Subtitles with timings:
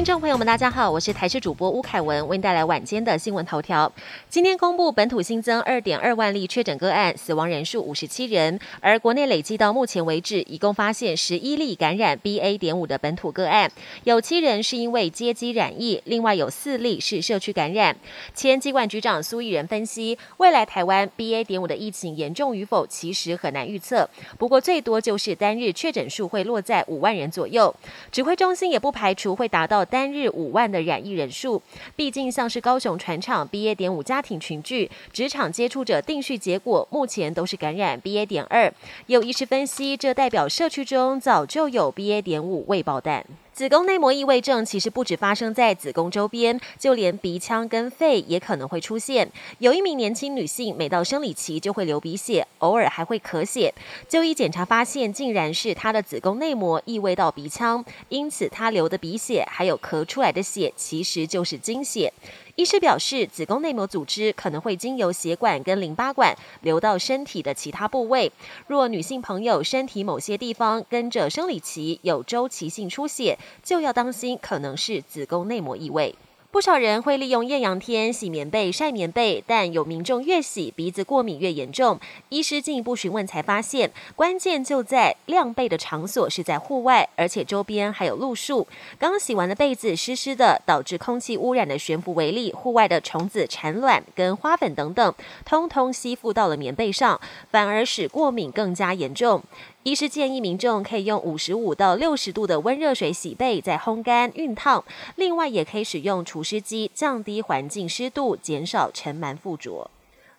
[0.00, 3.92] 听众朋友们，大家好，我是台视主播吴凯文，为您带来晚间的新闻头条。
[4.30, 12.56] 今天公布本土新增二点二万例确诊个案，死亡人数五十七人，而国内累计到目前为止，一共发现十一例感染 BA.
[12.56, 13.70] 点五的本土个案，
[14.04, 17.94] 有七人是因为接机染疫，另外有四例是社区感染。
[18.34, 21.44] 前机管局长苏益仁分析，未来台湾 BA.
[21.44, 24.08] 点五的疫情严重与否，其实很难预测，
[24.38, 27.74] 不过最多就是单日确诊数会落在五万人左右。
[28.10, 30.10] 指挥中心也不排除会达到单。
[30.10, 31.60] 日五万的染疫人数，
[31.96, 33.74] 毕竟像是高雄船厂 BA.
[33.74, 38.26] 点五家庭群聚，职场接触者定序结果目前都是感染 BA.
[38.26, 38.72] 点二。
[39.06, 42.22] 有医师分析，这代表社区中早就有 BA.
[42.22, 43.24] 点五未爆弹。
[43.60, 49.30] 子宫内膜异位症其实不止发生在子宫周边，就连鼻腔跟肺也可能会出现。
[49.58, 53.74] 有一名年轻女性，每到生理期就会流鼻血，偶尔还会咳血。
[54.08, 62.10] 就医检查发现，竟然是她的子宫内膜异位到鼻腔，因此她流的鼻血还有咳出来的血，其实就是经血。
[62.56, 68.30] 医师表示，子宫内膜组织可能会经由血管跟淋巴管流到身体的其他部位。
[68.66, 76.14] 若女性朋友身体某些地方跟着生理期有周期性出血，就要当心可能是子宫内膜异位。
[76.52, 82.00] 不少人会利用艳阳天洗棉被、晒棉被，但有民众越洗鼻子过敏越严重。
[82.28, 88.66] 医师进一步询问才发现，关键就在晾被的场所是在户外，而且周边还有路树。
[88.98, 97.20] 刚洗完的被子湿湿的，导致空气污染的悬浮微粒，户外的虫子产卵跟花粉等等，通通吸附到了棉被上，
[97.52, 99.40] 反而使过敏更加严重。
[99.82, 104.84] 医师建议民众可以用五十五到六十度的温热水洗背，再烘干熨烫。
[105.16, 109.90] 另外，也可以使用除湿机，降低环境湿度，减少尘螨附着。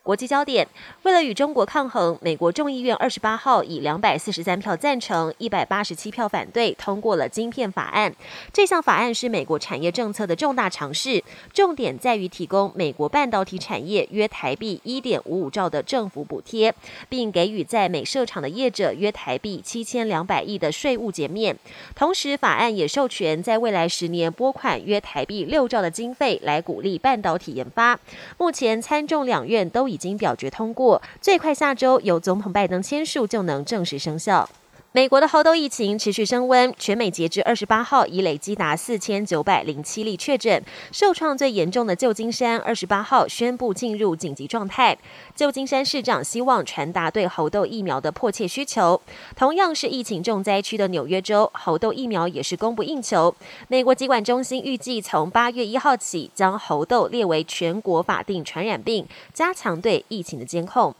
[0.03, 0.67] 国际焦点：
[1.03, 8.11] 为了与中国抗衡，美国众议院二十八号以两百四十三票赞成、一百八十七票反对通过了晶片法案。
[8.51, 11.23] 这项法案是美国产业政策的重大尝试，
[11.53, 16.73] 重点在于提供美国半导体产业约台币一点五五兆的政府补贴，
[17.07, 21.55] 并给予在美设厂的业者约台币七千两百亿的税务减免。
[21.93, 27.99] 同时，法案也授权在未来十年拨款约台币六兆的经费来鼓励半导体研发。
[28.39, 29.90] 目前参众两院都。
[29.91, 34.47] 已经表决通过，最快下周由总统拜登签署就能正式生效。
[34.93, 40.61] 美国的猴痘疫情持续升温，全美截至二十八号已累积达四千九百零七例确诊。
[40.91, 44.97] 受创最严重的旧金山二十八号宣布进入紧急状态。
[45.33, 48.99] 旧金山市长希望传达对猴痘疫苗的迫切需求。
[49.33, 53.33] 同样是疫情重灾区的纽约州，猴痘疫苗也是供不应求。
[53.69, 60.93] 美国疾管中心预计从八月一号起将猴痘列为全国法定传染病，加强对疫情的监控。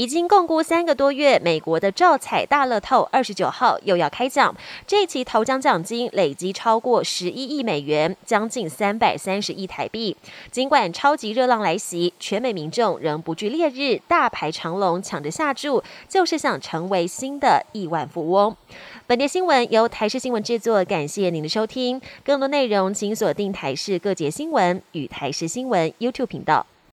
[0.00, 4.56] 已经共估三个多月，美国的照彩大乐透二十九号又要开奖，
[4.86, 10.16] 这期头奖奖金累积超过十一亿美元，将近三百三十亿台币。
[10.50, 18.56] 尽管超级热浪来袭，全美民众仍不惧烈日，大排长龙抢着下注，就是想成为新的亿万富翁。
[19.06, 22.00] 本节新闻由台视新闻制作，感谢您的收听。
[22.24, 26.64] 更多内容请锁定台视各节新闻与台视新闻 YouTube 频道。